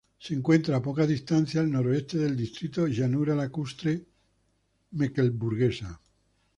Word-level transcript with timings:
Se 0.17 0.33
encuentra 0.33 0.77
a 0.77 0.81
poca 0.81 1.05
distancia 1.05 1.61
al 1.61 1.69
noroeste 1.71 2.17
del 2.17 2.35
distrito 2.35 2.87
Llanura 2.87 3.35
Lacustre 3.35 4.03
Mecklemburguesa. 4.93 6.01